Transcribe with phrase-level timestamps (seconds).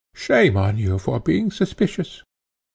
[0.15, 2.23] Shame on you for being suspicious!